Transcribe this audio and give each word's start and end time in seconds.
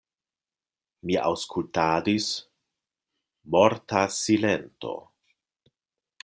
Mi 1.09 1.17
aŭskultadis– 1.25 2.25
morta 3.57 4.03
silento. 4.17 4.97